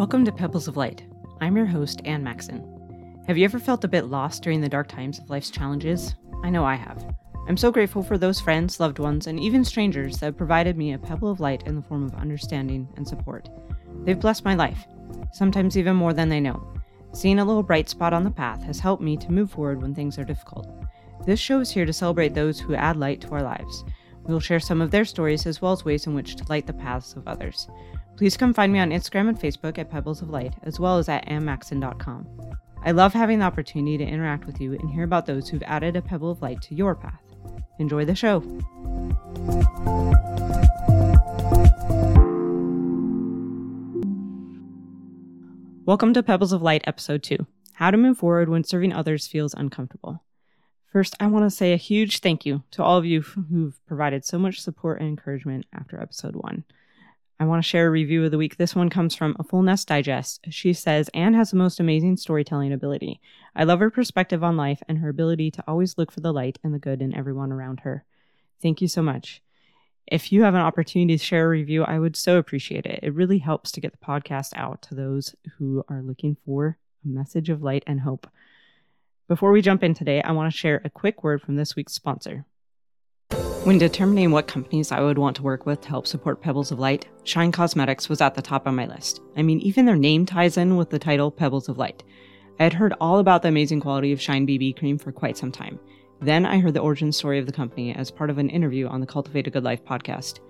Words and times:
Welcome 0.00 0.24
to 0.24 0.32
Pebbles 0.32 0.66
of 0.66 0.78
Light. 0.78 1.04
I'm 1.42 1.58
your 1.58 1.66
host, 1.66 2.00
Ann 2.06 2.24
Maxon. 2.24 3.22
Have 3.26 3.36
you 3.36 3.44
ever 3.44 3.58
felt 3.58 3.84
a 3.84 3.88
bit 3.88 4.06
lost 4.06 4.42
during 4.42 4.62
the 4.62 4.68
dark 4.68 4.88
times 4.88 5.18
of 5.18 5.28
life's 5.28 5.50
challenges? 5.50 6.14
I 6.42 6.48
know 6.48 6.64
I 6.64 6.74
have. 6.74 7.14
I'm 7.46 7.58
so 7.58 7.70
grateful 7.70 8.02
for 8.02 8.16
those 8.16 8.40
friends, 8.40 8.80
loved 8.80 8.98
ones, 8.98 9.26
and 9.26 9.38
even 9.38 9.62
strangers 9.62 10.16
that 10.16 10.24
have 10.24 10.38
provided 10.38 10.78
me 10.78 10.94
a 10.94 10.98
pebble 10.98 11.30
of 11.30 11.38
light 11.38 11.64
in 11.66 11.76
the 11.76 11.82
form 11.82 12.02
of 12.02 12.14
understanding 12.14 12.88
and 12.96 13.06
support. 13.06 13.50
They've 14.06 14.18
blessed 14.18 14.42
my 14.42 14.54
life, 14.54 14.86
sometimes 15.34 15.76
even 15.76 15.96
more 15.96 16.14
than 16.14 16.30
they 16.30 16.40
know. 16.40 16.66
Seeing 17.12 17.38
a 17.38 17.44
little 17.44 17.62
bright 17.62 17.90
spot 17.90 18.14
on 18.14 18.24
the 18.24 18.30
path 18.30 18.62
has 18.62 18.80
helped 18.80 19.02
me 19.02 19.18
to 19.18 19.30
move 19.30 19.50
forward 19.50 19.82
when 19.82 19.94
things 19.94 20.18
are 20.18 20.24
difficult. 20.24 20.66
This 21.26 21.40
show 21.40 21.60
is 21.60 21.70
here 21.70 21.84
to 21.84 21.92
celebrate 21.92 22.32
those 22.32 22.58
who 22.58 22.74
add 22.74 22.96
light 22.96 23.20
to 23.20 23.32
our 23.32 23.42
lives. 23.42 23.84
We 24.24 24.32
will 24.32 24.40
share 24.40 24.60
some 24.60 24.80
of 24.80 24.92
their 24.92 25.04
stories 25.04 25.44
as 25.44 25.60
well 25.60 25.72
as 25.72 25.84
ways 25.84 26.06
in 26.06 26.14
which 26.14 26.36
to 26.36 26.44
light 26.48 26.66
the 26.66 26.72
paths 26.72 27.12
of 27.16 27.28
others. 27.28 27.68
Please 28.20 28.36
come 28.36 28.52
find 28.52 28.70
me 28.70 28.78
on 28.78 28.90
Instagram 28.90 29.30
and 29.30 29.40
Facebook 29.40 29.78
at 29.78 29.90
Pebbles 29.90 30.20
of 30.20 30.28
Light, 30.28 30.52
as 30.62 30.78
well 30.78 30.98
as 30.98 31.08
at 31.08 31.26
ammaxon.com. 31.26 32.28
I 32.84 32.90
love 32.90 33.14
having 33.14 33.38
the 33.38 33.46
opportunity 33.46 33.96
to 33.96 34.04
interact 34.04 34.44
with 34.44 34.60
you 34.60 34.74
and 34.74 34.90
hear 34.90 35.04
about 35.04 35.24
those 35.24 35.48
who've 35.48 35.62
added 35.62 35.96
a 35.96 36.02
pebble 36.02 36.30
of 36.30 36.42
light 36.42 36.60
to 36.64 36.74
your 36.74 36.94
path. 36.94 37.22
Enjoy 37.78 38.04
the 38.04 38.14
show. 38.14 38.40
Welcome 45.86 46.12
to 46.12 46.22
Pebbles 46.22 46.52
of 46.52 46.60
Light, 46.60 46.84
Episode 46.86 47.22
2 47.22 47.46
How 47.72 47.90
to 47.90 47.96
Move 47.96 48.18
Forward 48.18 48.50
When 48.50 48.64
Serving 48.64 48.92
Others 48.92 49.28
Feels 49.28 49.54
Uncomfortable. 49.54 50.22
First, 50.92 51.16
I 51.20 51.26
want 51.26 51.46
to 51.46 51.50
say 51.50 51.72
a 51.72 51.78
huge 51.78 52.18
thank 52.18 52.44
you 52.44 52.64
to 52.72 52.82
all 52.82 52.98
of 52.98 53.06
you 53.06 53.22
who've 53.22 53.80
provided 53.86 54.26
so 54.26 54.38
much 54.38 54.60
support 54.60 55.00
and 55.00 55.08
encouragement 55.08 55.64
after 55.72 55.98
episode 55.98 56.36
one. 56.36 56.64
I 57.40 57.46
want 57.46 57.64
to 57.64 57.68
share 57.68 57.86
a 57.86 57.90
review 57.90 58.22
of 58.22 58.30
the 58.30 58.36
week. 58.36 58.58
This 58.58 58.76
one 58.76 58.90
comes 58.90 59.14
from 59.14 59.34
A 59.38 59.44
Full 59.44 59.62
Nest 59.62 59.88
Digest. 59.88 60.40
She 60.50 60.74
says, 60.74 61.08
Anne 61.14 61.32
has 61.32 61.50
the 61.50 61.56
most 61.56 61.80
amazing 61.80 62.18
storytelling 62.18 62.70
ability. 62.70 63.18
I 63.56 63.64
love 63.64 63.80
her 63.80 63.88
perspective 63.88 64.44
on 64.44 64.58
life 64.58 64.82
and 64.86 64.98
her 64.98 65.08
ability 65.08 65.50
to 65.52 65.64
always 65.66 65.96
look 65.96 66.12
for 66.12 66.20
the 66.20 66.34
light 66.34 66.58
and 66.62 66.74
the 66.74 66.78
good 66.78 67.00
in 67.00 67.16
everyone 67.16 67.50
around 67.50 67.80
her. 67.80 68.04
Thank 68.60 68.82
you 68.82 68.88
so 68.88 69.00
much. 69.00 69.40
If 70.06 70.32
you 70.32 70.42
have 70.42 70.52
an 70.52 70.60
opportunity 70.60 71.16
to 71.16 71.24
share 71.24 71.46
a 71.46 71.48
review, 71.48 71.82
I 71.82 71.98
would 71.98 72.14
so 72.14 72.36
appreciate 72.36 72.84
it. 72.84 73.00
It 73.02 73.14
really 73.14 73.38
helps 73.38 73.72
to 73.72 73.80
get 73.80 73.92
the 73.92 74.06
podcast 74.06 74.52
out 74.54 74.82
to 74.82 74.94
those 74.94 75.34
who 75.56 75.82
are 75.88 76.02
looking 76.02 76.36
for 76.44 76.76
a 77.06 77.08
message 77.08 77.48
of 77.48 77.62
light 77.62 77.84
and 77.86 78.00
hope. 78.00 78.28
Before 79.28 79.50
we 79.50 79.62
jump 79.62 79.82
in 79.82 79.94
today, 79.94 80.20
I 80.20 80.32
want 80.32 80.52
to 80.52 80.58
share 80.58 80.82
a 80.84 80.90
quick 80.90 81.24
word 81.24 81.40
from 81.40 81.56
this 81.56 81.74
week's 81.74 81.94
sponsor. 81.94 82.44
When 83.64 83.76
determining 83.76 84.30
what 84.30 84.46
companies 84.46 84.90
I 84.90 85.02
would 85.02 85.18
want 85.18 85.36
to 85.36 85.42
work 85.42 85.66
with 85.66 85.82
to 85.82 85.88
help 85.90 86.06
support 86.06 86.40
Pebbles 86.40 86.72
of 86.72 86.78
Light, 86.78 87.06
Shine 87.24 87.52
Cosmetics 87.52 88.08
was 88.08 88.22
at 88.22 88.34
the 88.34 88.40
top 88.40 88.66
of 88.66 88.72
my 88.72 88.86
list. 88.86 89.20
I 89.36 89.42
mean, 89.42 89.60
even 89.60 89.84
their 89.84 89.96
name 89.96 90.24
ties 90.24 90.56
in 90.56 90.78
with 90.78 90.88
the 90.88 90.98
title 90.98 91.30
Pebbles 91.30 91.68
of 91.68 91.76
Light. 91.76 92.02
I 92.58 92.62
had 92.62 92.72
heard 92.72 92.94
all 93.02 93.18
about 93.18 93.42
the 93.42 93.48
amazing 93.48 93.80
quality 93.80 94.12
of 94.12 94.20
Shine 94.20 94.46
BB 94.46 94.78
cream 94.78 94.96
for 94.96 95.12
quite 95.12 95.36
some 95.36 95.52
time. 95.52 95.78
Then 96.22 96.46
I 96.46 96.58
heard 96.58 96.72
the 96.72 96.80
origin 96.80 97.12
story 97.12 97.38
of 97.38 97.44
the 97.44 97.52
company 97.52 97.94
as 97.94 98.10
part 98.10 98.30
of 98.30 98.38
an 98.38 98.48
interview 98.48 98.86
on 98.86 99.00
the 99.00 99.06
Cultivate 99.06 99.46
a 99.46 99.50
Good 99.50 99.64
Life 99.64 99.84
podcast. 99.84 100.40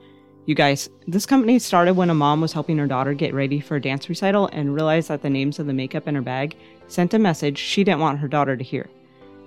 You 0.47 0.55
guys, 0.55 0.89
this 1.09 1.27
company 1.27 1.59
started 1.59 1.95
when 1.95 2.11
a 2.11 2.15
mom 2.15 2.41
was 2.41 2.53
helping 2.53 2.79
her 2.79 2.87
daughter 2.87 3.13
get 3.13 3.35
ready 3.35 3.59
for 3.59 3.75
a 3.75 3.83
dance 3.83 4.09
recital 4.09 4.49
and 4.53 4.73
realized 4.73 5.09
that 5.09 5.23
the 5.23 5.31
names 5.31 5.59
of 5.59 5.67
the 5.67 5.73
makeup 5.73 6.07
in 6.07 6.15
her 6.15 6.23
bag 6.23 6.57
sent 6.87 7.13
a 7.13 7.19
message 7.19 7.59
she 7.59 7.83
didn't 7.83 8.01
want 8.01 8.21
her 8.21 8.29
daughter 8.29 8.57
to 8.57 8.65
hear. 8.65 8.89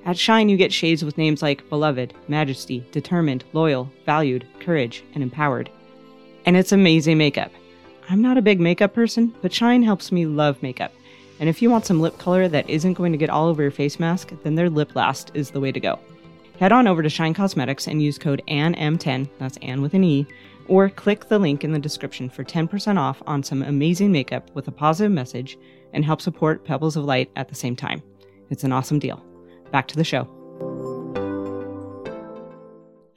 At 0.06 0.18
Shine, 0.18 0.50
you 0.50 0.58
get 0.58 0.74
shades 0.74 1.06
with 1.06 1.18
names 1.18 1.42
like 1.42 1.68
Beloved, 1.70 2.14
Majesty, 2.28 2.86
Determined, 2.92 3.46
Loyal, 3.54 3.90
Valued, 4.06 4.46
Courage, 4.60 5.04
and 5.14 5.24
Empowered. 5.24 5.70
And 6.46 6.58
it's 6.58 6.74
amazing 6.74 7.18
makeup. 7.18 7.52
I'm 8.10 8.22
not 8.22 8.38
a 8.38 8.42
big 8.42 8.60
makeup 8.60 8.94
person, 8.94 9.34
but 9.42 9.54
Shine 9.54 9.82
helps 9.82 10.12
me 10.12 10.26
love 10.26 10.62
makeup. 10.62 10.94
And 11.40 11.48
if 11.48 11.62
you 11.62 11.70
want 11.70 11.86
some 11.86 12.02
lip 12.02 12.18
color 12.18 12.50
that 12.50 12.70
isn't 12.70 12.94
going 12.96 13.14
to 13.14 13.18
get 13.18 13.30
all 13.30 13.48
over 13.48 13.62
your 13.62 13.72
face 13.72 13.98
mask, 13.98 14.34
then 14.44 14.56
their 14.56 14.70
Lip 14.70 14.94
Last 14.94 15.32
is 15.34 15.52
the 15.52 15.62
way 15.62 15.72
to 15.72 15.80
go. 15.80 15.98
Head 16.60 16.74
on 16.74 16.86
over 16.86 17.02
to 17.02 17.10
Shine 17.10 17.34
Cosmetics 17.34 17.88
and 17.88 18.02
use 18.02 18.18
code 18.18 18.44
ANNM10, 18.50 19.30
that's 19.40 19.58
Ann 19.62 19.82
with 19.82 19.94
an 19.94 20.04
E, 20.04 20.28
or 20.68 20.90
click 20.90 21.28
the 21.30 21.40
link 21.40 21.64
in 21.64 21.72
the 21.72 21.80
description 21.80 22.30
for 22.30 22.44
10% 22.44 22.98
off 22.98 23.24
on 23.26 23.42
some 23.42 23.64
amazing 23.64 24.12
makeup 24.12 24.52
with 24.54 24.68
a 24.68 24.72
positive 24.72 25.12
message 25.12 25.58
and 25.94 26.04
help 26.04 26.22
support 26.22 26.66
Pebbles 26.66 26.98
of 26.98 27.06
Light 27.06 27.32
at 27.36 27.48
the 27.48 27.56
same 27.56 27.76
time. 27.76 28.04
It's 28.50 28.64
an 28.64 28.72
awesome 28.72 29.00
deal. 29.00 29.24
Back 29.74 29.88
to 29.88 29.96
the 29.96 30.04
show. 30.04 30.30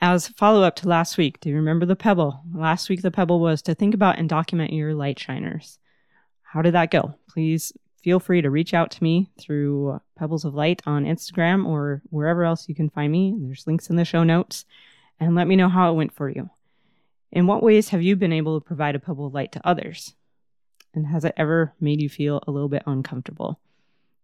As 0.01 0.29
follow 0.29 0.63
up 0.63 0.75
to 0.77 0.89
last 0.89 1.19
week, 1.19 1.39
do 1.41 1.51
you 1.51 1.57
remember 1.57 1.85
the 1.85 1.95
pebble? 1.95 2.41
Last 2.55 2.89
week, 2.89 3.03
the 3.03 3.11
pebble 3.11 3.41
was 3.41 3.61
to 3.63 3.75
think 3.75 3.93
about 3.93 4.19
and 4.19 4.27
document 4.27 4.73
your 4.73 4.95
light 4.95 5.19
shiners. 5.19 5.79
How 6.43 6.63
did 6.63 6.73
that 6.73 6.91
go? 6.91 7.15
Please 7.29 7.75
feel 8.03 8.19
free 8.19 8.41
to 8.41 8.49
reach 8.49 8.73
out 8.73 8.91
to 8.93 9.03
me 9.03 9.29
through 9.39 10.01
Pebbles 10.17 10.47
of 10.47 10.55
Light 10.55 10.81
on 10.87 11.05
Instagram 11.05 11.67
or 11.67 12.01
wherever 12.09 12.43
else 12.43 12.71
you 12.71 12.75
can 12.75 12.89
find 12.89 13.13
me. 13.13 13.37
There's 13.39 13.67
links 13.67 13.91
in 13.91 13.97
the 13.97 14.07
show 14.07 14.25
notes 14.25 14.65
and 15.21 15.35
let 15.35 15.49
me 15.49 15.57
know 15.57 15.69
how 15.69 15.93
it 15.93 15.97
went 15.97 16.15
for 16.15 16.31
you. 16.31 16.49
In 17.33 17.47
what 17.47 17.63
ways 17.63 17.91
have 17.91 18.01
you 18.01 18.17
been 18.17 18.33
able 18.33 18.59
to 18.59 18.67
provide 18.67 18.95
a 18.95 18.99
pebble 18.99 19.27
of 19.27 19.35
light 19.35 19.53
to 19.53 19.69
others? 19.69 20.15
And 20.95 21.09
has 21.09 21.27
it 21.27 21.35
ever 21.37 21.75
made 21.81 22.01
you 22.01 22.09
feel 22.09 22.43
a 22.47 22.51
little 22.51 22.71
bit 22.71 22.85
uncomfortable? 22.87 23.61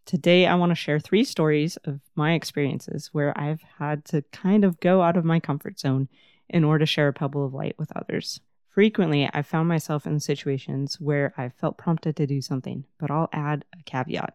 Today, 0.04 0.46
I 0.46 0.56
want 0.56 0.70
to 0.70 0.76
share 0.76 0.98
three 0.98 1.24
stories 1.24 1.76
of 1.84 2.00
my 2.16 2.32
experiences 2.32 3.10
where 3.12 3.38
I've 3.38 3.62
had 3.78 4.04
to 4.06 4.22
kind 4.32 4.64
of 4.64 4.80
go 4.80 5.00
out 5.00 5.16
of 5.16 5.24
my 5.24 5.38
comfort 5.38 5.78
zone 5.78 6.08
in 6.48 6.64
order 6.64 6.84
to 6.84 6.90
share 6.90 7.08
a 7.08 7.12
pebble 7.12 7.46
of 7.46 7.54
light 7.54 7.76
with 7.78 7.92
others. 7.96 8.40
Frequently, 8.68 9.30
I've 9.32 9.46
found 9.46 9.68
myself 9.68 10.06
in 10.06 10.18
situations 10.18 11.00
where 11.00 11.32
I 11.36 11.50
felt 11.50 11.78
prompted 11.78 12.16
to 12.16 12.26
do 12.26 12.40
something, 12.40 12.84
but 12.98 13.10
I'll 13.10 13.28
add 13.32 13.64
a 13.78 13.82
caveat. 13.84 14.34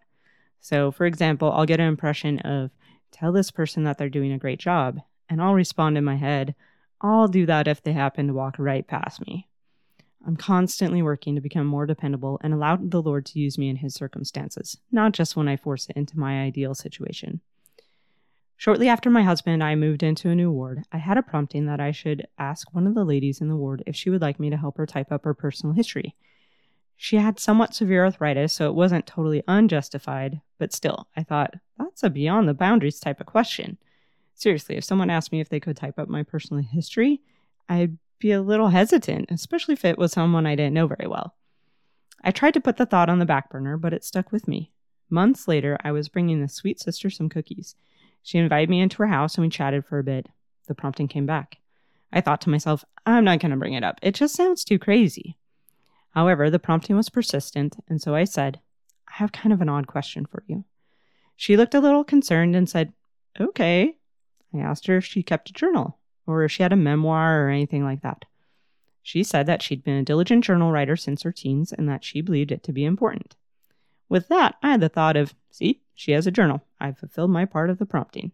So, 0.61 0.91
for 0.91 1.05
example, 1.05 1.51
I'll 1.51 1.65
get 1.65 1.79
an 1.79 1.87
impression 1.87 2.39
of, 2.39 2.71
tell 3.11 3.31
this 3.31 3.51
person 3.51 3.83
that 3.83 3.97
they're 3.97 4.09
doing 4.09 4.31
a 4.31 4.37
great 4.37 4.59
job, 4.59 4.99
and 5.29 5.41
I'll 5.41 5.53
respond 5.53 5.97
in 5.97 6.03
my 6.03 6.15
head, 6.15 6.55
I'll 7.01 7.27
do 7.27 7.45
that 7.45 7.67
if 7.67 7.83
they 7.83 7.93
happen 7.93 8.27
to 8.27 8.33
walk 8.33 8.55
right 8.57 8.87
past 8.87 9.25
me. 9.25 9.47
I'm 10.27 10.35
constantly 10.35 11.01
working 11.01 11.35
to 11.35 11.41
become 11.41 11.65
more 11.65 11.85
dependable 11.85 12.37
and 12.43 12.53
allow 12.53 12.75
the 12.75 13.01
Lord 13.01 13.25
to 13.27 13.39
use 13.39 13.57
me 13.57 13.69
in 13.69 13.77
His 13.77 13.95
circumstances, 13.95 14.77
not 14.91 15.13
just 15.13 15.37
when 15.37 15.47
I 15.47 15.55
force 15.55 15.87
it 15.89 15.95
into 15.95 16.19
my 16.19 16.41
ideal 16.41 16.75
situation. 16.75 17.39
Shortly 18.57 18.89
after 18.89 19.09
my 19.09 19.23
husband 19.23 19.53
and 19.53 19.63
I 19.63 19.75
moved 19.75 20.03
into 20.03 20.29
a 20.29 20.35
new 20.35 20.51
ward, 20.51 20.83
I 20.91 20.97
had 20.97 21.17
a 21.17 21.23
prompting 21.23 21.67
that 21.67 21.79
I 21.79 21.91
should 21.91 22.27
ask 22.37 22.73
one 22.73 22.85
of 22.87 22.93
the 22.93 23.05
ladies 23.05 23.39
in 23.39 23.47
the 23.47 23.55
ward 23.55 23.83
if 23.85 23.95
she 23.95 24.09
would 24.09 24.21
like 24.21 24.39
me 24.39 24.49
to 24.49 24.57
help 24.57 24.77
her 24.77 24.85
type 24.85 25.13
up 25.13 25.23
her 25.23 25.33
personal 25.33 25.73
history. 25.73 26.13
She 26.97 27.17
had 27.17 27.39
somewhat 27.39 27.73
severe 27.73 28.03
arthritis, 28.03 28.51
so 28.51 28.67
it 28.67 28.75
wasn't 28.75 29.07
totally 29.07 29.43
unjustified, 29.47 30.41
but 30.57 30.73
still, 30.73 31.07
I 31.15 31.23
thought, 31.23 31.53
that's 31.77 32.03
a 32.03 32.09
beyond 32.09 32.49
the 32.49 32.53
boundaries 32.53 32.99
type 32.99 33.21
of 33.21 33.27
question. 33.27 33.77
Seriously, 34.33 34.75
if 34.75 34.83
someone 34.83 35.09
asked 35.09 35.31
me 35.31 35.39
if 35.39 35.47
they 35.47 35.59
could 35.59 35.77
type 35.77 35.97
up 35.97 36.09
my 36.09 36.23
personal 36.23 36.63
history, 36.63 37.21
I'd 37.69 37.97
be 38.19 38.31
a 38.31 38.41
little 38.41 38.69
hesitant, 38.69 39.29
especially 39.31 39.73
if 39.73 39.85
it 39.85 39.97
was 39.97 40.11
someone 40.11 40.45
I 40.45 40.55
didn't 40.55 40.73
know 40.73 40.87
very 40.87 41.07
well. 41.07 41.35
I 42.23 42.31
tried 42.31 42.55
to 42.55 42.61
put 42.61 42.77
the 42.77 42.85
thought 42.85 43.09
on 43.09 43.19
the 43.19 43.25
back 43.25 43.49
burner, 43.49 43.77
but 43.77 43.93
it 43.93 44.03
stuck 44.03 44.31
with 44.31 44.47
me. 44.47 44.71
Months 45.09 45.47
later, 45.47 45.77
I 45.83 45.91
was 45.91 46.09
bringing 46.09 46.41
the 46.41 46.49
sweet 46.49 46.79
sister 46.79 47.09
some 47.09 47.29
cookies. 47.29 47.75
She 48.23 48.37
invited 48.37 48.69
me 48.69 48.81
into 48.81 48.97
her 48.97 49.07
house 49.07 49.35
and 49.35 49.45
we 49.45 49.49
chatted 49.49 49.85
for 49.85 49.99
a 49.99 50.03
bit. 50.03 50.27
The 50.67 50.75
prompting 50.75 51.07
came 51.07 51.25
back. 51.25 51.59
I 52.11 52.21
thought 52.21 52.41
to 52.41 52.49
myself, 52.49 52.83
I'm 53.05 53.23
not 53.23 53.39
going 53.39 53.51
to 53.51 53.57
bring 53.57 53.73
it 53.73 53.83
up. 53.83 53.99
It 54.01 54.15
just 54.15 54.35
sounds 54.35 54.63
too 54.63 54.79
crazy. 54.79 55.37
However, 56.11 56.49
the 56.49 56.59
prompting 56.59 56.95
was 56.95 57.09
persistent, 57.09 57.77
and 57.87 58.01
so 58.01 58.15
I 58.15 58.23
said, 58.23 58.59
I 59.07 59.13
have 59.15 59.31
kind 59.31 59.53
of 59.53 59.61
an 59.61 59.69
odd 59.69 59.87
question 59.87 60.25
for 60.25 60.43
you. 60.47 60.65
She 61.35 61.55
looked 61.55 61.75
a 61.75 61.79
little 61.79 62.03
concerned 62.03 62.55
and 62.55 62.67
said, 62.67 62.93
Okay. 63.39 63.97
I 64.53 64.57
asked 64.57 64.87
her 64.87 64.97
if 64.97 65.05
she 65.05 65.21
kept 65.21 65.51
a 65.51 65.53
journal 65.53 65.99
or 66.27 66.43
if 66.43 66.51
she 66.51 66.61
had 66.61 66.73
a 66.73 66.77
memoir 66.77 67.45
or 67.45 67.49
anything 67.49 67.83
like 67.83 68.01
that. 68.01 68.25
She 69.01 69.23
said 69.23 69.45
that 69.45 69.61
she'd 69.61 69.83
been 69.83 69.95
a 69.95 70.03
diligent 70.03 70.43
journal 70.43 70.71
writer 70.71 70.97
since 70.97 71.23
her 71.23 71.31
teens 71.31 71.71
and 71.71 71.87
that 71.87 72.03
she 72.03 72.19
believed 72.19 72.51
it 72.51 72.61
to 72.63 72.73
be 72.73 72.83
important. 72.83 73.37
With 74.09 74.27
that, 74.27 74.55
I 74.61 74.71
had 74.71 74.81
the 74.81 74.89
thought 74.89 75.15
of, 75.15 75.33
see, 75.49 75.81
she 75.95 76.11
has 76.11 76.27
a 76.27 76.31
journal. 76.31 76.61
I've 76.79 76.97
fulfilled 76.97 77.31
my 77.31 77.45
part 77.45 77.69
of 77.69 77.77
the 77.77 77.85
prompting. 77.85 78.33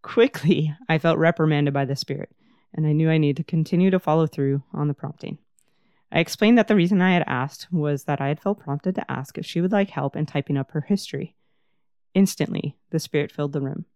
Quickly, 0.00 0.74
I 0.88 0.98
felt 0.98 1.18
reprimanded 1.18 1.74
by 1.74 1.84
the 1.84 1.96
Spirit, 1.96 2.30
and 2.72 2.86
I 2.86 2.92
knew 2.92 3.10
I 3.10 3.18
needed 3.18 3.38
to 3.38 3.50
continue 3.50 3.90
to 3.90 3.98
follow 3.98 4.26
through 4.26 4.62
on 4.72 4.88
the 4.88 4.94
prompting. 4.94 5.38
I 6.12 6.20
explained 6.20 6.58
that 6.58 6.68
the 6.68 6.76
reason 6.76 7.00
I 7.00 7.14
had 7.14 7.24
asked 7.26 7.72
was 7.72 8.04
that 8.04 8.20
I 8.20 8.28
had 8.28 8.40
felt 8.40 8.60
prompted 8.60 8.94
to 8.96 9.10
ask 9.10 9.38
if 9.38 9.46
she 9.46 9.60
would 9.60 9.72
like 9.72 9.90
help 9.90 10.14
in 10.14 10.26
typing 10.26 10.56
up 10.56 10.72
her 10.72 10.82
history. 10.82 11.34
Instantly, 12.14 12.76
the 12.90 12.98
Spirit 12.98 13.32
filled 13.32 13.52
the 13.52 13.62
room. 13.62 13.86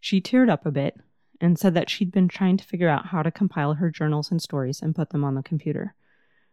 She 0.00 0.20
teared 0.20 0.50
up 0.50 0.66
a 0.66 0.72
bit 0.72 0.98
and 1.42 1.58
said 1.58 1.74
that 1.74 1.90
she'd 1.90 2.12
been 2.12 2.28
trying 2.28 2.56
to 2.56 2.64
figure 2.64 2.88
out 2.88 3.06
how 3.06 3.22
to 3.22 3.30
compile 3.30 3.74
her 3.74 3.90
journals 3.90 4.30
and 4.30 4.40
stories 4.40 4.80
and 4.80 4.94
put 4.94 5.10
them 5.10 5.24
on 5.24 5.34
the 5.34 5.42
computer. 5.42 5.94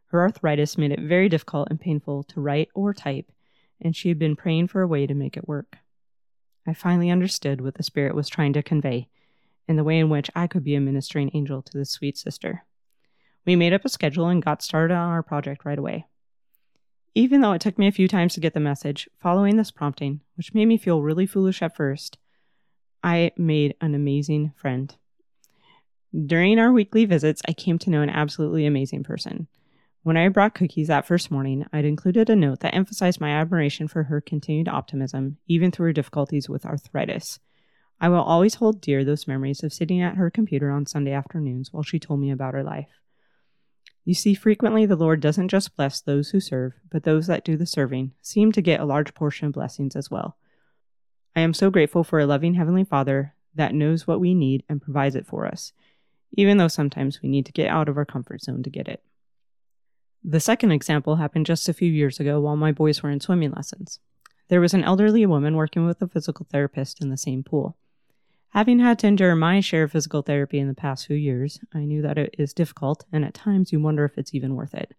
Her 0.07 0.21
arthritis 0.21 0.77
made 0.77 0.91
it 0.91 0.99
very 0.99 1.29
difficult 1.29 1.67
and 1.69 1.79
painful 1.79 2.23
to 2.23 2.41
write 2.41 2.69
or 2.73 2.93
type, 2.93 3.31
and 3.79 3.95
she 3.95 4.09
had 4.09 4.17
been 4.17 4.35
praying 4.35 4.67
for 4.67 4.81
a 4.81 4.87
way 4.87 5.05
to 5.05 5.13
make 5.13 5.37
it 5.37 5.47
work. 5.47 5.77
I 6.67 6.73
finally 6.73 7.09
understood 7.09 7.61
what 7.61 7.75
the 7.75 7.83
Spirit 7.83 8.15
was 8.15 8.27
trying 8.27 8.53
to 8.53 8.63
convey 8.63 9.07
and 9.67 9.77
the 9.77 9.83
way 9.83 9.99
in 9.99 10.09
which 10.09 10.31
I 10.35 10.47
could 10.47 10.63
be 10.63 10.73
a 10.73 10.81
ministering 10.81 11.29
angel 11.35 11.61
to 11.61 11.77
this 11.77 11.91
sweet 11.91 12.17
sister. 12.17 12.65
We 13.45 13.55
made 13.55 13.73
up 13.73 13.85
a 13.85 13.89
schedule 13.89 14.27
and 14.27 14.43
got 14.43 14.63
started 14.63 14.95
on 14.95 15.09
our 15.09 15.23
project 15.23 15.63
right 15.63 15.77
away. 15.77 16.07
Even 17.13 17.41
though 17.41 17.53
it 17.53 17.61
took 17.61 17.77
me 17.77 17.87
a 17.87 17.91
few 17.91 18.07
times 18.07 18.33
to 18.33 18.39
get 18.39 18.55
the 18.55 18.59
message, 18.59 19.07
following 19.19 19.57
this 19.57 19.71
prompting, 19.71 20.21
which 20.35 20.53
made 20.55 20.65
me 20.65 20.77
feel 20.77 21.03
really 21.03 21.27
foolish 21.27 21.61
at 21.61 21.75
first, 21.75 22.17
I 23.03 23.31
made 23.37 23.75
an 23.81 23.95
amazing 23.95 24.53
friend. 24.55 24.93
During 26.13 26.59
our 26.59 26.71
weekly 26.71 27.05
visits, 27.05 27.41
I 27.47 27.53
came 27.53 27.77
to 27.79 27.89
know 27.89 28.01
an 28.01 28.09
absolutely 28.09 28.65
amazing 28.65 29.03
person. 29.03 29.47
When 30.01 30.17
I 30.17 30.29
brought 30.29 30.55
cookies 30.55 30.87
that 30.87 31.05
first 31.05 31.29
morning, 31.29 31.65
I'd 31.71 31.85
included 31.85 32.29
a 32.29 32.35
note 32.35 32.61
that 32.61 32.73
emphasized 32.73 33.21
my 33.21 33.29
admiration 33.31 33.87
for 33.87 34.03
her 34.03 34.21
continued 34.21 34.67
optimism, 34.67 35.37
even 35.47 35.71
through 35.71 35.87
her 35.87 35.93
difficulties 35.93 36.49
with 36.49 36.65
arthritis. 36.65 37.39
I 38.01 38.09
will 38.09 38.21
always 38.21 38.55
hold 38.55 38.81
dear 38.81 39.03
those 39.03 39.27
memories 39.27 39.61
of 39.61 39.73
sitting 39.73 40.01
at 40.01 40.15
her 40.15 40.29
computer 40.29 40.71
on 40.71 40.85
Sunday 40.85 41.11
afternoons 41.11 41.73
while 41.73 41.83
she 41.83 41.99
told 41.99 42.21
me 42.21 42.31
about 42.31 42.53
her 42.53 42.63
life. 42.63 42.89
You 44.05 44.13
see, 44.13 44.33
frequently 44.33 44.85
the 44.85 44.95
Lord 44.95 45.19
doesn't 45.19 45.49
just 45.49 45.75
bless 45.75 46.01
those 46.01 46.29
who 46.29 46.39
serve, 46.39 46.73
but 46.89 47.03
those 47.03 47.27
that 47.27 47.43
do 47.43 47.57
the 47.57 47.65
serving 47.65 48.13
seem 48.21 48.51
to 48.53 48.61
get 48.61 48.79
a 48.79 48.85
large 48.85 49.13
portion 49.13 49.47
of 49.47 49.53
blessings 49.53 49.95
as 49.95 50.09
well. 50.09 50.37
I 51.39 51.41
am 51.41 51.53
so 51.53 51.69
grateful 51.69 52.03
for 52.03 52.19
a 52.19 52.25
loving 52.25 52.55
Heavenly 52.55 52.83
Father 52.83 53.33
that 53.55 53.73
knows 53.73 54.05
what 54.05 54.19
we 54.19 54.35
need 54.35 54.65
and 54.67 54.81
provides 54.81 55.15
it 55.15 55.25
for 55.25 55.47
us, 55.47 55.71
even 56.33 56.57
though 56.57 56.67
sometimes 56.67 57.21
we 57.21 57.29
need 57.29 57.45
to 57.45 57.53
get 57.53 57.69
out 57.69 57.87
of 57.87 57.95
our 57.95 58.03
comfort 58.03 58.41
zone 58.41 58.61
to 58.63 58.69
get 58.69 58.89
it. 58.89 59.01
The 60.21 60.41
second 60.41 60.73
example 60.73 61.15
happened 61.15 61.45
just 61.45 61.69
a 61.69 61.73
few 61.73 61.89
years 61.89 62.19
ago 62.19 62.41
while 62.41 62.57
my 62.57 62.73
boys 62.73 63.01
were 63.01 63.09
in 63.09 63.21
swimming 63.21 63.51
lessons. 63.51 64.01
There 64.49 64.59
was 64.59 64.73
an 64.73 64.83
elderly 64.83 65.25
woman 65.25 65.55
working 65.55 65.85
with 65.85 66.01
a 66.01 66.09
physical 66.09 66.45
therapist 66.51 67.01
in 67.01 67.09
the 67.09 67.15
same 67.15 67.41
pool. 67.41 67.77
Having 68.49 68.79
had 68.79 68.99
to 68.99 69.07
endure 69.07 69.33
my 69.33 69.61
share 69.61 69.83
of 69.83 69.93
physical 69.93 70.21
therapy 70.21 70.59
in 70.59 70.67
the 70.67 70.73
past 70.73 71.07
few 71.07 71.15
years, 71.15 71.61
I 71.73 71.85
knew 71.85 72.01
that 72.01 72.17
it 72.17 72.35
is 72.37 72.53
difficult, 72.53 73.05
and 73.13 73.23
at 73.23 73.33
times 73.33 73.71
you 73.71 73.79
wonder 73.79 74.03
if 74.03 74.17
it's 74.17 74.35
even 74.35 74.55
worth 74.55 74.73
it. 74.73 74.93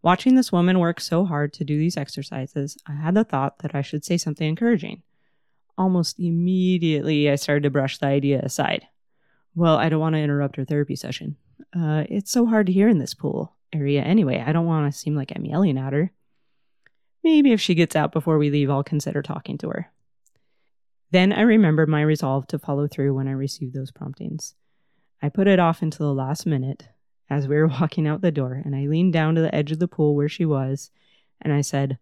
Watching 0.00 0.36
this 0.36 0.50
woman 0.50 0.78
work 0.78 1.00
so 1.02 1.26
hard 1.26 1.52
to 1.52 1.64
do 1.64 1.76
these 1.76 1.98
exercises, 1.98 2.78
I 2.86 2.94
had 2.94 3.12
the 3.12 3.24
thought 3.24 3.58
that 3.58 3.74
I 3.74 3.82
should 3.82 4.06
say 4.06 4.16
something 4.16 4.48
encouraging. 4.48 5.02
Almost 5.78 6.18
immediately, 6.18 7.30
I 7.30 7.36
started 7.36 7.64
to 7.64 7.70
brush 7.70 7.98
the 7.98 8.06
idea 8.06 8.40
aside. 8.40 8.86
Well, 9.54 9.76
I 9.76 9.88
don't 9.88 10.00
want 10.00 10.14
to 10.14 10.20
interrupt 10.20 10.56
her 10.56 10.64
therapy 10.64 10.96
session. 10.96 11.36
Uh, 11.74 12.04
it's 12.08 12.30
so 12.30 12.46
hard 12.46 12.66
to 12.66 12.72
hear 12.72 12.88
in 12.88 12.98
this 12.98 13.14
pool 13.14 13.54
area 13.72 14.02
anyway. 14.02 14.42
I 14.46 14.52
don't 14.52 14.66
want 14.66 14.92
to 14.92 14.98
seem 14.98 15.14
like 15.14 15.32
I'm 15.34 15.44
yelling 15.44 15.78
at 15.78 15.92
her. 15.92 16.12
Maybe 17.22 17.52
if 17.52 17.60
she 17.60 17.74
gets 17.74 17.96
out 17.96 18.12
before 18.12 18.38
we 18.38 18.50
leave, 18.50 18.70
I'll 18.70 18.84
consider 18.84 19.22
talking 19.22 19.58
to 19.58 19.68
her. 19.70 19.90
Then 21.10 21.32
I 21.32 21.42
remembered 21.42 21.88
my 21.88 22.02
resolve 22.02 22.46
to 22.48 22.58
follow 22.58 22.86
through 22.86 23.14
when 23.14 23.28
I 23.28 23.32
received 23.32 23.74
those 23.74 23.90
promptings. 23.90 24.54
I 25.22 25.28
put 25.28 25.46
it 25.46 25.58
off 25.58 25.82
until 25.82 26.06
the 26.06 26.14
last 26.14 26.46
minute 26.46 26.88
as 27.28 27.48
we 27.48 27.56
were 27.56 27.66
walking 27.80 28.06
out 28.06 28.20
the 28.20 28.30
door, 28.30 28.60
and 28.64 28.74
I 28.74 28.86
leaned 28.86 29.12
down 29.12 29.34
to 29.34 29.40
the 29.40 29.54
edge 29.54 29.72
of 29.72 29.78
the 29.78 29.88
pool 29.88 30.14
where 30.14 30.28
she 30.28 30.44
was, 30.44 30.90
and 31.40 31.52
I 31.52 31.60
said, 31.60 31.98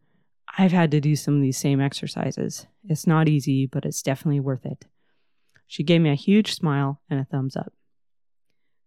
I've 0.56 0.72
had 0.72 0.92
to 0.92 1.00
do 1.00 1.16
some 1.16 1.34
of 1.34 1.42
these 1.42 1.58
same 1.58 1.80
exercises. 1.80 2.66
It's 2.88 3.06
not 3.06 3.28
easy, 3.28 3.66
but 3.66 3.84
it's 3.84 4.02
definitely 4.02 4.40
worth 4.40 4.64
it. 4.64 4.84
She 5.66 5.82
gave 5.82 6.00
me 6.00 6.10
a 6.10 6.14
huge 6.14 6.54
smile 6.54 7.00
and 7.10 7.18
a 7.18 7.24
thumbs 7.24 7.56
up. 7.56 7.72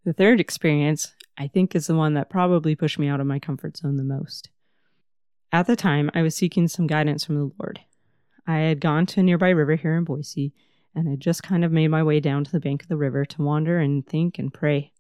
The 0.06 0.14
third 0.14 0.40
experience, 0.40 1.14
I 1.38 1.48
think, 1.48 1.76
is 1.76 1.88
the 1.88 1.96
one 1.96 2.14
that 2.14 2.30
probably 2.30 2.76
pushed 2.76 2.98
me 2.98 3.10
out 3.10 3.20
of 3.20 3.28
my 3.28 3.40
comfort 3.40 3.76
zone 3.76 3.98
the 3.98 4.04
most. 4.04 4.50
At 5.52 5.68
the 5.68 5.76
time, 5.76 6.10
I 6.14 6.22
was 6.22 6.36
seeking 6.36 6.70
some 6.70 6.88
guidance 6.88 7.26
from 7.26 7.36
the 7.36 7.52
Lord. 7.60 7.82
I 8.46 8.60
had 8.60 8.80
gone 8.80 9.06
to 9.08 9.20
a 9.20 9.24
nearby 9.24 9.50
river 9.50 9.76
here 9.76 9.98
in 9.98 10.06
Boise 10.06 10.54
and 10.96 11.10
had 11.10 11.20
just 11.20 11.44
kind 11.44 11.66
of 11.66 11.72
made 11.72 11.90
my 11.90 12.04
way 12.04 12.22
down 12.22 12.46
to 12.46 12.52
the 12.52 12.62
bank 12.62 12.84
of 12.84 12.88
the 12.88 12.96
river 12.96 13.26
to 13.26 13.42
wander 13.42 13.80
and 13.80 14.08
think 14.08 14.40
and 14.40 14.54
pray. 14.54 14.94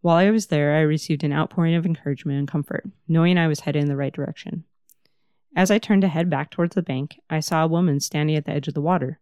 While 0.00 0.16
I 0.16 0.30
was 0.30 0.46
there, 0.46 0.74
I 0.74 0.80
received 0.80 1.22
an 1.22 1.32
outpouring 1.32 1.76
of 1.76 1.86
encouragement 1.86 2.38
and 2.38 2.48
comfort, 2.48 2.88
knowing 3.06 3.38
I 3.38 3.46
was 3.46 3.60
headed 3.60 3.82
in 3.82 3.88
the 3.88 3.96
right 3.96 4.12
direction. 4.12 4.64
As 5.56 5.70
I 5.70 5.78
turned 5.78 6.02
to 6.02 6.08
head 6.08 6.30
back 6.30 6.50
towards 6.50 6.74
the 6.74 6.82
bank, 6.82 7.20
I 7.28 7.40
saw 7.40 7.64
a 7.64 7.68
woman 7.68 8.00
standing 8.00 8.36
at 8.36 8.44
the 8.44 8.52
edge 8.52 8.68
of 8.68 8.74
the 8.74 8.80
water. 8.80 9.18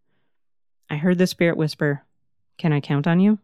I 0.91 0.97
heard 0.97 1.19
the 1.19 1.27
spirit 1.27 1.57
whisper, 1.57 2.05
Can 2.59 2.73
I 2.73 2.81
count 2.81 3.07
on 3.07 3.21
you? 3.21 3.39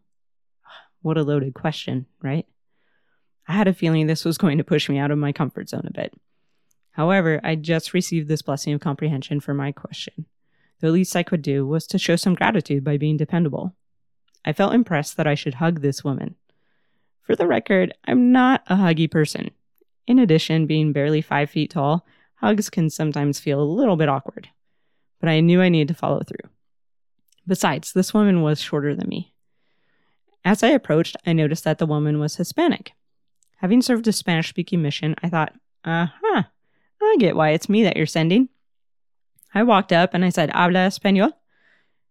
What 1.01 1.17
a 1.17 1.23
loaded 1.23 1.53
question, 1.53 2.05
right? 2.21 2.45
I 3.47 3.53
had 3.53 3.67
a 3.67 3.73
feeling 3.73 4.07
this 4.07 4.23
was 4.23 4.37
going 4.37 4.57
to 4.57 4.63
push 4.63 4.87
me 4.87 4.97
out 4.97 5.11
of 5.11 5.17
my 5.17 5.33
comfort 5.33 5.69
zone 5.69 5.85
a 5.85 5.91
bit. 5.91 6.13
However, 6.91 7.41
I 7.43 7.55
just 7.55 7.93
received 7.93 8.27
this 8.27 8.41
blessing 8.41 8.73
of 8.73 8.79
comprehension 8.79 9.39
for 9.39 9.53
my 9.53 9.71
question. 9.71 10.25
The 10.79 10.91
least 10.91 11.15
I 11.15 11.23
could 11.23 11.41
do 11.41 11.65
was 11.65 11.87
to 11.87 11.97
show 11.97 12.15
some 12.15 12.35
gratitude 12.35 12.83
by 12.83 12.97
being 12.97 13.17
dependable. 13.17 13.73
I 14.45 14.53
felt 14.53 14.73
impressed 14.73 15.17
that 15.17 15.27
I 15.27 15.35
should 15.35 15.55
hug 15.55 15.81
this 15.81 16.03
woman. 16.03 16.35
For 17.21 17.35
the 17.35 17.47
record, 17.47 17.93
I'm 18.05 18.31
not 18.31 18.63
a 18.67 18.75
huggy 18.75 19.09
person. 19.09 19.51
In 20.05 20.19
addition, 20.19 20.67
being 20.67 20.91
barely 20.91 21.21
five 21.21 21.49
feet 21.49 21.71
tall, 21.71 22.05
hugs 22.43 22.69
can 22.69 22.89
sometimes 22.89 23.39
feel 23.39 23.61
a 23.61 23.63
little 23.63 23.95
bit 23.95 24.09
awkward. 24.09 24.49
But 25.21 25.29
I 25.29 25.39
knew 25.39 25.61
I 25.61 25.69
needed 25.69 25.87
to 25.87 25.93
follow 25.93 26.21
through. 26.21 26.49
Besides, 27.47 27.93
this 27.93 28.13
woman 28.13 28.41
was 28.41 28.59
shorter 28.59 28.93
than 28.93 29.07
me. 29.07 29.33
As 30.43 30.61
I 30.61 30.67
approached, 30.67 31.15
I 31.25 31.31
noticed 31.31 31.63
that 31.63 31.77
the 31.77 31.85
woman 31.85 32.19
was 32.19 32.35
Hispanic. 32.35 32.91
Having 33.57 33.83
served 33.83 34.07
a 34.09 34.11
Spanish 34.11 34.49
speaking 34.49 34.81
mission, 34.81 35.15
I 35.23 35.29
thought, 35.29 35.53
uh 35.85 36.07
huh, 36.21 36.43
I 37.01 37.15
get 37.17 37.37
why 37.37 37.51
it's 37.51 37.69
me 37.69 37.83
that 37.83 37.95
you're 37.95 38.05
sending. 38.05 38.49
I 39.55 39.63
walked 39.63 39.93
up 39.93 40.13
and 40.13 40.25
I 40.25 40.29
said, 40.29 40.51
Habla 40.53 40.87
Espanol? 40.87 41.31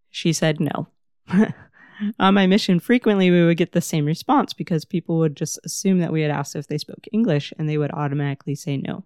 She 0.08 0.32
said 0.32 0.61
no. 0.61 0.87
On 2.19 2.34
my 2.34 2.46
mission, 2.46 2.81
frequently 2.81 3.31
we 3.31 3.44
would 3.44 3.58
get 3.58 3.73
the 3.73 3.81
same 3.82 4.06
response 4.06 4.55
because 4.55 4.87
people 4.87 5.19
would 5.19 5.37
just 5.37 5.58
assume 5.64 5.99
that 5.99 6.12
we 6.12 6.23
had 6.23 6.31
asked 6.31 6.56
if 6.56 6.69
they 6.69 6.79
spoke 6.79 7.06
English 7.12 7.52
and 7.58 7.69
they 7.69 7.76
would 7.76 7.93
automatically 7.93 8.55
say 8.55 8.79
no. 8.79 9.05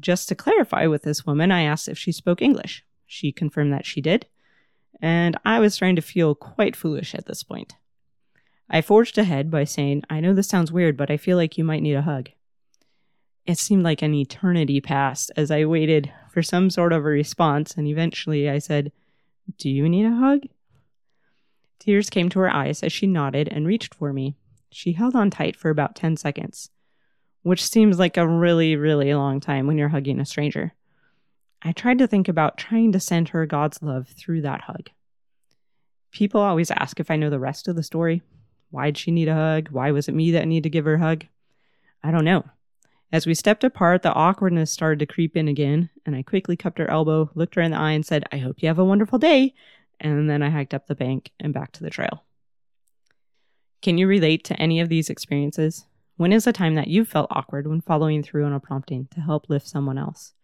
Just 0.00 0.28
to 0.28 0.34
clarify 0.34 0.86
with 0.86 1.02
this 1.02 1.26
woman, 1.26 1.52
I 1.52 1.62
asked 1.62 1.88
if 1.88 1.98
she 1.98 2.10
spoke 2.10 2.40
English. 2.40 2.84
She 3.06 3.32
confirmed 3.32 3.72
that 3.72 3.86
she 3.86 4.00
did, 4.00 4.26
and 5.00 5.36
I 5.44 5.60
was 5.60 5.74
starting 5.74 5.96
to 5.96 6.02
feel 6.02 6.34
quite 6.34 6.74
foolish 6.74 7.14
at 7.14 7.26
this 7.26 7.42
point. 7.42 7.74
I 8.70 8.80
forged 8.80 9.18
ahead 9.18 9.50
by 9.50 9.64
saying, 9.64 10.04
I 10.08 10.20
know 10.20 10.32
this 10.32 10.48
sounds 10.48 10.72
weird, 10.72 10.96
but 10.96 11.10
I 11.10 11.16
feel 11.16 11.36
like 11.36 11.58
you 11.58 11.64
might 11.64 11.82
need 11.82 11.94
a 11.94 12.02
hug. 12.02 12.30
It 13.46 13.58
seemed 13.58 13.82
like 13.82 14.00
an 14.00 14.14
eternity 14.14 14.80
passed 14.80 15.32
as 15.36 15.50
I 15.50 15.64
waited 15.64 16.12
for 16.30 16.42
some 16.42 16.70
sort 16.70 16.92
of 16.92 17.00
a 17.00 17.08
response, 17.08 17.74
and 17.74 17.88
eventually 17.88 18.48
I 18.48 18.58
said, 18.58 18.92
Do 19.58 19.68
you 19.68 19.88
need 19.88 20.06
a 20.06 20.14
hug? 20.14 20.42
Tears 21.80 22.10
came 22.10 22.28
to 22.28 22.38
her 22.38 22.50
eyes 22.50 22.82
as 22.82 22.92
she 22.92 23.06
nodded 23.06 23.48
and 23.48 23.66
reached 23.66 23.94
for 23.94 24.12
me. 24.12 24.36
She 24.70 24.92
held 24.92 25.16
on 25.16 25.30
tight 25.30 25.56
for 25.56 25.70
about 25.70 25.96
10 25.96 26.16
seconds, 26.16 26.70
which 27.42 27.64
seems 27.64 27.98
like 27.98 28.16
a 28.16 28.28
really, 28.28 28.76
really 28.76 29.14
long 29.14 29.40
time 29.40 29.66
when 29.66 29.78
you're 29.78 29.88
hugging 29.88 30.20
a 30.20 30.26
stranger. 30.26 30.72
I 31.62 31.72
tried 31.72 31.98
to 31.98 32.06
think 32.06 32.28
about 32.28 32.58
trying 32.58 32.92
to 32.92 33.00
send 33.00 33.30
her 33.30 33.44
God's 33.46 33.82
love 33.82 34.08
through 34.08 34.42
that 34.42 34.62
hug. 34.62 34.90
People 36.10 36.40
always 36.40 36.70
ask 36.70 36.98
if 36.98 37.10
I 37.10 37.16
know 37.16 37.30
the 37.30 37.38
rest 37.38 37.68
of 37.68 37.76
the 37.76 37.82
story. 37.82 38.22
Why'd 38.70 38.96
she 38.96 39.10
need 39.10 39.28
a 39.28 39.34
hug? 39.34 39.68
Why 39.70 39.90
was 39.90 40.08
it 40.08 40.14
me 40.14 40.30
that 40.32 40.46
needed 40.46 40.64
to 40.64 40.70
give 40.70 40.84
her 40.84 40.94
a 40.94 41.00
hug? 41.00 41.26
I 42.02 42.10
don't 42.10 42.24
know. 42.24 42.44
As 43.12 43.26
we 43.26 43.34
stepped 43.34 43.64
apart, 43.64 44.02
the 44.02 44.12
awkwardness 44.12 44.70
started 44.70 45.00
to 45.00 45.12
creep 45.12 45.36
in 45.36 45.48
again, 45.48 45.90
and 46.06 46.14
I 46.14 46.22
quickly 46.22 46.56
cupped 46.56 46.78
her 46.78 46.88
elbow, 46.88 47.30
looked 47.34 47.56
her 47.56 47.62
in 47.62 47.72
the 47.72 47.76
eye, 47.76 47.92
and 47.92 48.06
said, 48.06 48.24
I 48.30 48.38
hope 48.38 48.62
you 48.62 48.68
have 48.68 48.78
a 48.78 48.84
wonderful 48.84 49.18
day. 49.18 49.54
And 49.98 50.30
then 50.30 50.42
I 50.42 50.50
hiked 50.50 50.72
up 50.72 50.86
the 50.86 50.94
bank 50.94 51.32
and 51.40 51.52
back 51.52 51.72
to 51.72 51.82
the 51.82 51.90
trail. 51.90 52.24
Can 53.82 53.98
you 53.98 54.06
relate 54.06 54.44
to 54.44 54.60
any 54.60 54.80
of 54.80 54.88
these 54.88 55.10
experiences? 55.10 55.86
When 56.20 56.34
is 56.34 56.46
a 56.46 56.52
time 56.52 56.74
that 56.74 56.88
you've 56.88 57.08
felt 57.08 57.28
awkward 57.30 57.66
when 57.66 57.80
following 57.80 58.22
through 58.22 58.44
on 58.44 58.52
a 58.52 58.60
prompting 58.60 59.08
to 59.14 59.22
help 59.22 59.48
lift 59.48 59.66
someone 59.66 59.96
else? 59.96 60.34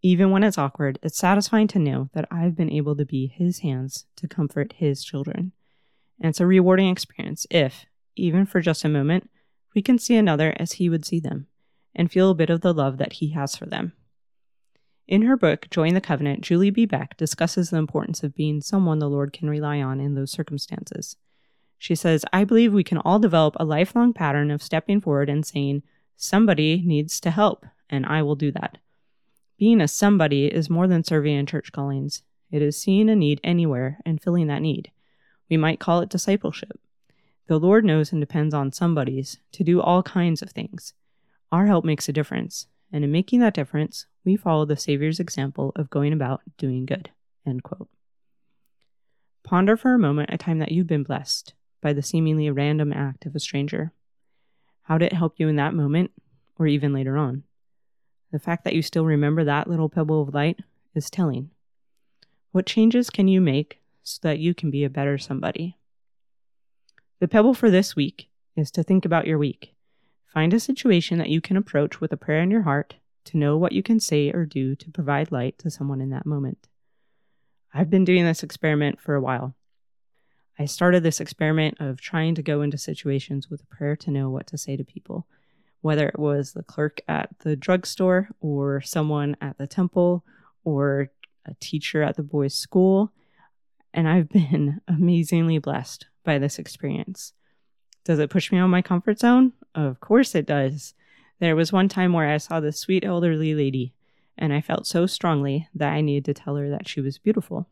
Even 0.00 0.30
when 0.30 0.42
it's 0.42 0.56
awkward, 0.56 0.98
it's 1.02 1.18
satisfying 1.18 1.68
to 1.68 1.78
know 1.78 2.08
that 2.14 2.26
I've 2.30 2.56
been 2.56 2.72
able 2.72 2.96
to 2.96 3.04
be 3.04 3.26
his 3.26 3.58
hands 3.58 4.06
to 4.16 4.26
comfort 4.26 4.72
his 4.78 5.04
children. 5.04 5.52
And 6.18 6.30
it's 6.30 6.40
a 6.40 6.46
rewarding 6.46 6.88
experience 6.88 7.46
if, 7.50 7.84
even 8.16 8.46
for 8.46 8.62
just 8.62 8.82
a 8.82 8.88
moment, 8.88 9.28
we 9.74 9.82
can 9.82 9.98
see 9.98 10.16
another 10.16 10.54
as 10.56 10.72
he 10.72 10.88
would 10.88 11.04
see 11.04 11.20
them 11.20 11.48
and 11.94 12.10
feel 12.10 12.30
a 12.30 12.34
bit 12.34 12.48
of 12.48 12.62
the 12.62 12.72
love 12.72 12.96
that 12.96 13.12
he 13.12 13.32
has 13.32 13.54
for 13.54 13.66
them. 13.66 13.92
In 15.06 15.20
her 15.20 15.36
book, 15.36 15.68
Join 15.68 15.92
the 15.92 16.00
Covenant, 16.00 16.40
Julie 16.40 16.70
B. 16.70 16.86
Beck 16.86 17.18
discusses 17.18 17.68
the 17.68 17.76
importance 17.76 18.22
of 18.22 18.34
being 18.34 18.62
someone 18.62 19.00
the 19.00 19.10
Lord 19.10 19.34
can 19.34 19.50
rely 19.50 19.82
on 19.82 20.00
in 20.00 20.14
those 20.14 20.32
circumstances. 20.32 21.16
She 21.82 21.96
says, 21.96 22.24
I 22.32 22.44
believe 22.44 22.72
we 22.72 22.84
can 22.84 22.98
all 22.98 23.18
develop 23.18 23.56
a 23.58 23.64
lifelong 23.64 24.12
pattern 24.12 24.52
of 24.52 24.62
stepping 24.62 25.00
forward 25.00 25.28
and 25.28 25.44
saying, 25.44 25.82
Somebody 26.16 26.80
needs 26.86 27.18
to 27.18 27.32
help, 27.32 27.66
and 27.90 28.06
I 28.06 28.22
will 28.22 28.36
do 28.36 28.52
that. 28.52 28.78
Being 29.58 29.80
a 29.80 29.88
somebody 29.88 30.46
is 30.46 30.70
more 30.70 30.86
than 30.86 31.02
serving 31.02 31.34
in 31.34 31.44
church 31.44 31.72
callings, 31.72 32.22
it 32.52 32.62
is 32.62 32.80
seeing 32.80 33.10
a 33.10 33.16
need 33.16 33.40
anywhere 33.42 33.98
and 34.06 34.22
filling 34.22 34.46
that 34.46 34.62
need. 34.62 34.92
We 35.50 35.56
might 35.56 35.80
call 35.80 35.98
it 35.98 36.08
discipleship. 36.08 36.78
The 37.48 37.58
Lord 37.58 37.84
knows 37.84 38.12
and 38.12 38.20
depends 38.20 38.54
on 38.54 38.70
somebody's 38.70 39.38
to 39.50 39.64
do 39.64 39.80
all 39.80 40.04
kinds 40.04 40.40
of 40.40 40.50
things. 40.50 40.94
Our 41.50 41.66
help 41.66 41.84
makes 41.84 42.08
a 42.08 42.12
difference, 42.12 42.68
and 42.92 43.02
in 43.02 43.10
making 43.10 43.40
that 43.40 43.54
difference, 43.54 44.06
we 44.24 44.36
follow 44.36 44.64
the 44.64 44.76
Savior's 44.76 45.18
example 45.18 45.72
of 45.74 45.90
going 45.90 46.12
about 46.12 46.42
doing 46.58 46.86
good. 46.86 47.10
End 47.44 47.64
quote. 47.64 47.88
Ponder 49.42 49.76
for 49.76 49.94
a 49.94 49.98
moment 49.98 50.30
a 50.32 50.38
time 50.38 50.60
that 50.60 50.70
you've 50.70 50.86
been 50.86 51.02
blessed 51.02 51.54
by 51.82 51.92
the 51.92 52.00
seemingly 52.00 52.48
random 52.48 52.92
act 52.92 53.26
of 53.26 53.34
a 53.34 53.40
stranger. 53.40 53.92
How 54.84 54.96
did 54.96 55.06
it 55.06 55.16
help 55.16 55.34
you 55.36 55.48
in 55.48 55.56
that 55.56 55.74
moment 55.74 56.12
or 56.58 56.66
even 56.66 56.94
later 56.94 57.18
on? 57.18 57.42
The 58.30 58.38
fact 58.38 58.64
that 58.64 58.74
you 58.74 58.80
still 58.80 59.04
remember 59.04 59.44
that 59.44 59.68
little 59.68 59.90
pebble 59.90 60.22
of 60.22 60.32
light 60.32 60.60
is 60.94 61.10
telling. 61.10 61.50
What 62.52 62.64
changes 62.64 63.10
can 63.10 63.28
you 63.28 63.40
make 63.40 63.80
so 64.02 64.20
that 64.22 64.38
you 64.38 64.54
can 64.54 64.70
be 64.70 64.84
a 64.84 64.90
better 64.90 65.18
somebody? 65.18 65.76
The 67.20 67.28
pebble 67.28 67.54
for 67.54 67.70
this 67.70 67.94
week 67.94 68.28
is 68.56 68.70
to 68.72 68.82
think 68.82 69.04
about 69.04 69.26
your 69.26 69.38
week. 69.38 69.74
Find 70.26 70.54
a 70.54 70.60
situation 70.60 71.18
that 71.18 71.28
you 71.28 71.40
can 71.40 71.56
approach 71.56 72.00
with 72.00 72.12
a 72.12 72.16
prayer 72.16 72.42
in 72.42 72.50
your 72.50 72.62
heart 72.62 72.94
to 73.24 73.36
know 73.36 73.56
what 73.56 73.72
you 73.72 73.82
can 73.82 74.00
say 74.00 74.30
or 74.30 74.44
do 74.44 74.74
to 74.76 74.90
provide 74.90 75.30
light 75.30 75.58
to 75.58 75.70
someone 75.70 76.00
in 76.00 76.10
that 76.10 76.26
moment. 76.26 76.68
I've 77.74 77.90
been 77.90 78.04
doing 78.04 78.24
this 78.24 78.42
experiment 78.42 79.00
for 79.00 79.14
a 79.14 79.20
while. 79.20 79.54
I 80.62 80.66
started 80.66 81.02
this 81.02 81.20
experiment 81.20 81.78
of 81.80 82.00
trying 82.00 82.36
to 82.36 82.42
go 82.42 82.62
into 82.62 82.78
situations 82.78 83.50
with 83.50 83.62
a 83.62 83.66
prayer 83.66 83.96
to 83.96 84.12
know 84.12 84.30
what 84.30 84.46
to 84.46 84.56
say 84.56 84.76
to 84.76 84.84
people, 84.84 85.26
whether 85.80 86.06
it 86.06 86.20
was 86.20 86.52
the 86.52 86.62
clerk 86.62 87.00
at 87.08 87.30
the 87.40 87.56
drugstore 87.56 88.28
or 88.40 88.80
someone 88.80 89.36
at 89.40 89.58
the 89.58 89.66
temple 89.66 90.24
or 90.62 91.10
a 91.46 91.54
teacher 91.54 92.04
at 92.04 92.14
the 92.14 92.22
boys' 92.22 92.54
school. 92.54 93.10
And 93.92 94.06
I've 94.06 94.28
been 94.28 94.80
amazingly 94.88 95.58
blessed 95.58 96.06
by 96.22 96.38
this 96.38 96.60
experience. 96.60 97.32
Does 98.04 98.20
it 98.20 98.30
push 98.30 98.52
me 98.52 98.58
out 98.58 98.66
of 98.66 98.70
my 98.70 98.82
comfort 98.82 99.18
zone? 99.18 99.54
Of 99.74 99.98
course 99.98 100.32
it 100.36 100.46
does. 100.46 100.94
There 101.40 101.56
was 101.56 101.72
one 101.72 101.88
time 101.88 102.12
where 102.12 102.28
I 102.28 102.36
saw 102.36 102.60
this 102.60 102.78
sweet 102.78 103.04
elderly 103.04 103.52
lady, 103.56 103.94
and 104.38 104.52
I 104.52 104.60
felt 104.60 104.86
so 104.86 105.06
strongly 105.06 105.66
that 105.74 105.92
I 105.92 106.02
needed 106.02 106.24
to 106.26 106.40
tell 106.40 106.54
her 106.54 106.70
that 106.70 106.86
she 106.86 107.00
was 107.00 107.18
beautiful. 107.18 107.66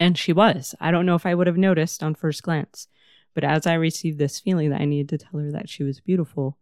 And 0.00 0.16
she 0.16 0.32
was. 0.32 0.74
I 0.80 0.90
don't 0.90 1.04
know 1.04 1.14
if 1.14 1.26
I 1.26 1.34
would 1.34 1.46
have 1.46 1.58
noticed 1.58 2.02
on 2.02 2.14
first 2.14 2.42
glance, 2.42 2.88
but 3.34 3.44
as 3.44 3.66
I 3.66 3.74
received 3.74 4.18
this 4.18 4.40
feeling 4.40 4.70
that 4.70 4.80
I 4.80 4.86
needed 4.86 5.10
to 5.10 5.18
tell 5.18 5.38
her 5.38 5.52
that 5.52 5.68
she 5.68 5.84
was 5.84 6.00
beautiful, 6.00 6.56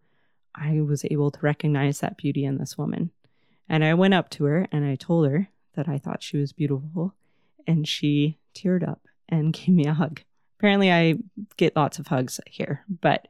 I 0.56 0.80
was 0.80 1.04
able 1.04 1.30
to 1.30 1.38
recognize 1.40 2.00
that 2.00 2.16
beauty 2.16 2.44
in 2.44 2.58
this 2.58 2.76
woman. 2.76 3.12
And 3.68 3.84
I 3.84 3.94
went 3.94 4.14
up 4.14 4.28
to 4.30 4.44
her 4.44 4.66
and 4.72 4.84
I 4.84 4.96
told 4.96 5.30
her 5.30 5.48
that 5.74 5.88
I 5.88 5.98
thought 5.98 6.22
she 6.22 6.36
was 6.36 6.52
beautiful, 6.52 7.14
and 7.64 7.86
she 7.86 8.38
teared 8.54 8.86
up 8.86 9.06
and 9.28 9.52
gave 9.52 9.68
me 9.68 9.86
a 9.86 9.94
hug. 9.94 10.22
Apparently, 10.58 10.90
I 10.90 11.14
get 11.56 11.76
lots 11.76 12.00
of 12.00 12.08
hugs 12.08 12.40
here, 12.46 12.84
but 12.88 13.28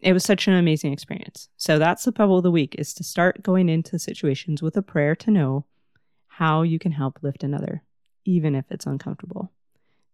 it 0.00 0.14
was 0.14 0.24
such 0.24 0.48
an 0.48 0.54
amazing 0.54 0.94
experience. 0.94 1.50
So 1.58 1.78
that's 1.78 2.04
the 2.04 2.12
pebble 2.12 2.38
of 2.38 2.42
the 2.42 2.50
week 2.50 2.74
is 2.78 2.94
to 2.94 3.04
start 3.04 3.42
going 3.42 3.68
into 3.68 3.98
situations 3.98 4.62
with 4.62 4.78
a 4.78 4.82
prayer 4.82 5.14
to 5.16 5.30
know 5.30 5.66
how 6.26 6.62
you 6.62 6.78
can 6.78 6.92
help 6.92 7.18
lift 7.22 7.44
another 7.44 7.82
even 8.24 8.54
if 8.54 8.64
it's 8.70 8.86
uncomfortable. 8.86 9.50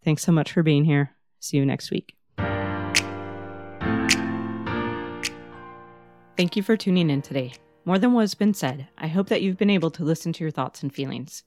Thanks 0.05 0.23
so 0.23 0.33
much 0.33 0.53
for 0.53 0.62
being 0.62 0.85
here. 0.85 1.12
See 1.41 1.57
you 1.57 1.67
next 1.67 1.91
week. 1.91 2.15
Thank 6.37 6.57
you 6.57 6.62
for 6.62 6.77
tuning 6.77 7.11
in 7.11 7.21
today. 7.21 7.53
More 7.85 7.99
than 7.99 8.12
what 8.12 8.21
has 8.21 8.35
been 8.35 8.55
said, 8.55 8.87
I 8.97 9.09
hope 9.09 9.29
that 9.29 9.43
you've 9.43 9.57
been 9.57 9.71
able 9.71 9.91
to 9.93 10.05
listen 10.05 10.33
to 10.35 10.45
your 10.45 10.50
thoughts 10.50 10.83
and 10.83 10.95
feelings. 10.95 11.43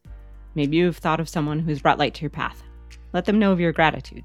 Maybe 0.53 0.77
you've 0.77 0.98
thought 0.98 1.20
of 1.20 1.30
someone 1.30 1.60
who's 1.60 1.82
brought 1.82 1.98
light 1.98 2.13
to 2.15 2.22
your 2.22 2.30
path. 2.30 2.62
Let 3.13 3.25
them 3.25 3.39
know 3.39 3.51
of 3.51 3.60
your 3.60 3.72
gratitude. 3.72 4.24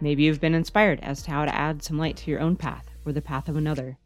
Maybe 0.00 0.24
you've 0.24 0.40
been 0.40 0.54
inspired 0.54 1.00
as 1.00 1.22
to 1.22 1.30
how 1.30 1.44
to 1.44 1.54
add 1.54 1.82
some 1.82 1.96
light 1.96 2.16
to 2.18 2.30
your 2.30 2.40
own 2.40 2.56
path 2.56 2.90
or 3.06 3.12
the 3.12 3.22
path 3.22 3.48
of 3.48 3.56
another. 3.56 3.96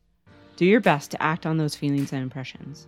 Do 0.57 0.67
your 0.67 0.81
best 0.81 1.11
to 1.13 1.23
act 1.23 1.47
on 1.47 1.57
those 1.57 1.75
feelings 1.75 2.13
and 2.13 2.23
impressions. 2.23 2.87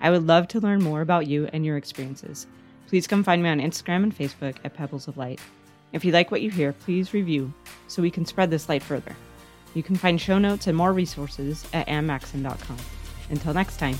I 0.00 0.10
would 0.10 0.26
love 0.26 0.48
to 0.48 0.60
learn 0.60 0.82
more 0.82 1.00
about 1.00 1.26
you 1.26 1.48
and 1.52 1.64
your 1.64 1.76
experiences 1.76 2.46
Please 2.92 3.06
come 3.06 3.24
find 3.24 3.42
me 3.42 3.48
on 3.48 3.58
Instagram 3.58 4.02
and 4.02 4.14
Facebook 4.14 4.56
at 4.64 4.74
Pebbles 4.74 5.08
of 5.08 5.16
Light. 5.16 5.40
If 5.94 6.04
you 6.04 6.12
like 6.12 6.30
what 6.30 6.42
you 6.42 6.50
hear, 6.50 6.74
please 6.74 7.14
review 7.14 7.50
so 7.88 8.02
we 8.02 8.10
can 8.10 8.26
spread 8.26 8.50
this 8.50 8.68
light 8.68 8.82
further. 8.82 9.16
You 9.72 9.82
can 9.82 9.96
find 9.96 10.20
show 10.20 10.38
notes 10.38 10.66
and 10.66 10.76
more 10.76 10.92
resources 10.92 11.66
at 11.72 11.86
ammaxon.com. 11.86 12.76
Until 13.30 13.54
next 13.54 13.78
time. 13.78 13.96